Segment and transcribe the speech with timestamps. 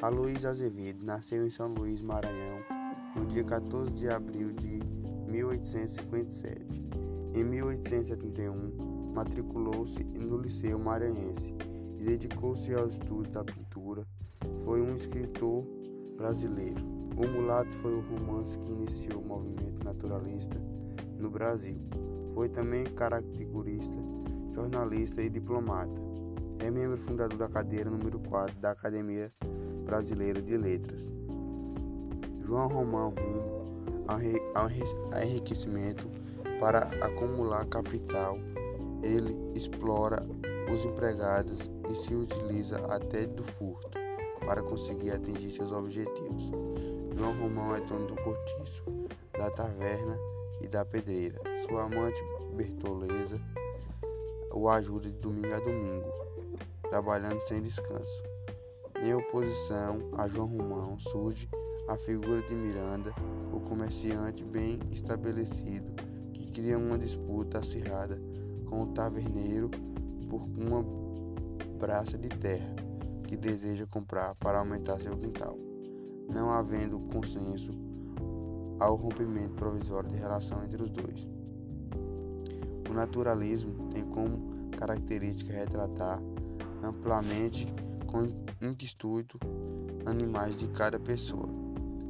[0.00, 2.60] Aloysio Azevedo nasceu em São Luís, Maranhão,
[3.16, 4.80] no dia 14 de abril de
[5.26, 6.84] 1857.
[7.34, 11.52] Em 1871, matriculou-se no Liceu Maranhense
[11.98, 14.06] e dedicou-se aos estudos da pintura.
[14.64, 15.66] Foi um escritor
[16.16, 16.80] brasileiro.
[17.16, 20.60] O Mulato foi o romance que iniciou o movimento naturalista
[21.18, 21.76] no Brasil.
[22.34, 23.98] Foi também caricaturista,
[24.52, 26.00] jornalista e diplomata.
[26.60, 29.32] É membro fundador da cadeira número 4 da Academia
[29.88, 31.10] Brasileira de Letras.
[32.40, 34.04] João Romão rumo
[34.54, 34.68] ao
[35.22, 36.06] enriquecimento
[36.60, 38.38] para acumular capital.
[39.02, 40.28] Ele explora
[40.70, 43.88] os empregados e se utiliza até do furto
[44.44, 46.50] para conseguir atingir seus objetivos.
[47.16, 48.84] João Romão é dono do cortiço,
[49.38, 50.18] da taverna
[50.60, 51.40] e da pedreira.
[51.66, 52.22] Sua amante
[52.54, 53.40] Bertoleza
[54.52, 56.12] o ajuda de domingo a domingo,
[56.90, 58.27] trabalhando sem descanso.
[59.02, 61.48] Em oposição a João Romão surge
[61.88, 63.14] a figura de Miranda,
[63.52, 65.92] o comerciante bem estabelecido
[66.34, 68.20] que cria uma disputa acirrada
[68.66, 69.70] com o taverneiro
[70.28, 70.84] por uma
[71.78, 72.74] braça de terra
[73.26, 75.56] que deseja comprar para aumentar seu quintal.
[76.28, 77.70] Não havendo consenso,
[78.80, 81.26] ao rompimento provisório de relação entre os dois.
[82.88, 86.20] O naturalismo tem como característica retratar
[86.82, 87.66] amplamente
[88.08, 88.26] com
[88.60, 89.38] intuito
[90.04, 91.46] animais de cada pessoa,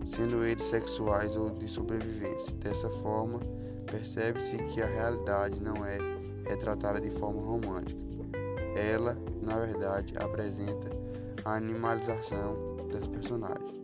[0.07, 2.55] sendo eles sexuais ou de sobrevivência.
[2.57, 3.41] Dessa forma,
[3.85, 5.99] percebe-se que a realidade não é
[6.47, 8.01] retratada de forma romântica.
[8.77, 10.89] Ela, na verdade, apresenta
[11.45, 13.79] a animalização das personagens.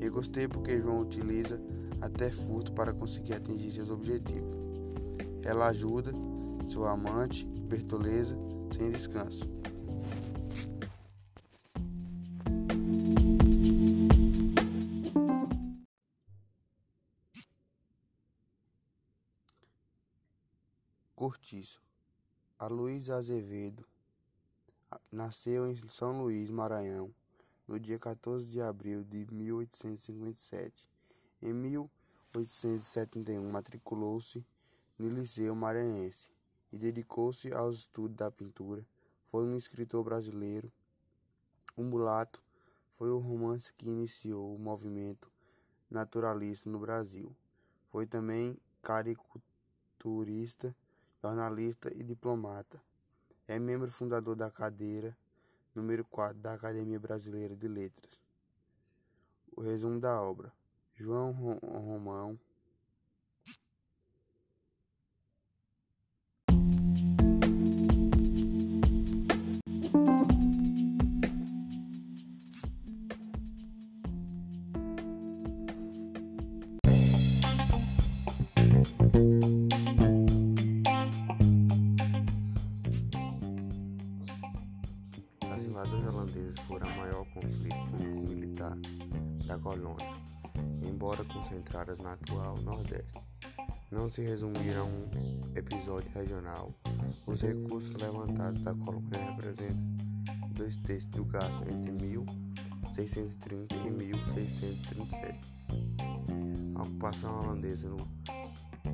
[0.00, 1.62] Eu gostei porque João utiliza
[2.00, 4.56] até furto para conseguir atingir seus objetivos.
[5.42, 6.12] Ela ajuda
[6.64, 8.36] seu amante, Bertoleza,
[8.76, 9.48] sem descanso.
[21.32, 21.80] Cortiço.
[22.58, 23.88] A Luísa Azevedo
[25.10, 27.10] nasceu em São Luís, Maranhão,
[27.66, 30.86] no dia 14 de abril de 1857.
[31.40, 34.44] Em 1871, matriculou-se
[34.98, 36.30] no Liceu Maranhense
[36.70, 38.86] e dedicou-se aos estudos da pintura.
[39.30, 40.70] Foi um escritor brasileiro.
[41.74, 42.42] O Mulato
[42.98, 45.32] foi o romance que iniciou o movimento
[45.90, 47.34] naturalista no Brasil.
[47.90, 50.76] Foi também caricaturista
[51.22, 52.82] jornalista e diplomata.
[53.46, 55.16] É membro fundador da cadeira
[55.72, 58.20] número 4 da Academia Brasileira de Letras.
[59.54, 60.52] O resumo da obra:
[60.94, 62.38] João Romão
[89.92, 90.22] da colônia,
[90.82, 93.20] embora concentradas na atual Nordeste.
[93.90, 95.08] Não se resumiram a um
[95.54, 96.72] episódio regional.
[97.26, 99.76] Os recursos levantados da colônia representam
[100.54, 105.38] dois terços do gasto entre 1630 e 1637.
[106.74, 107.96] A ocupação holandesa no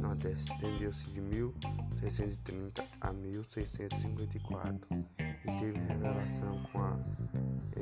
[0.01, 4.89] Nordeste estendeu-se de 1630 a 1654
[5.19, 7.28] e teve revelação com o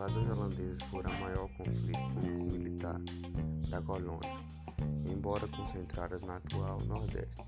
[0.02, 3.00] invasões holandesas foram o maior conflito militar
[3.68, 4.30] da colônia,
[5.06, 7.42] embora concentradas na atual Nordeste.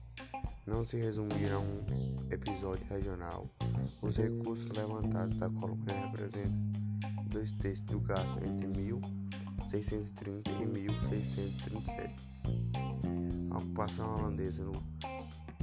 [0.67, 1.85] Não se resumiram a um
[2.31, 3.49] episódio regional.
[4.01, 6.53] Os recursos levantados da colônia representam
[7.27, 12.15] dois terços do gasto entre 1630 e 1637.
[13.51, 14.73] A ocupação holandesa no